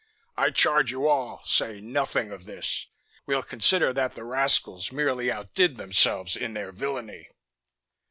I 0.35 0.49
charge 0.49 0.89
you 0.89 1.07
all: 1.07 1.43
say 1.45 1.79
nothing 1.79 2.31
of 2.31 2.45
this! 2.45 2.87
We'll 3.27 3.43
consider 3.43 3.93
that 3.93 4.15
the 4.15 4.23
rascals 4.23 4.91
merely 4.91 5.31
outdid 5.31 5.75
themselves 5.75 6.35
in 6.35 6.55
their 6.55 6.71
villainy." 6.71 7.29